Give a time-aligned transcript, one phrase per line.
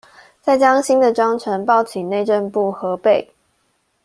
[0.41, 3.27] 再將新的章程報請內政部核備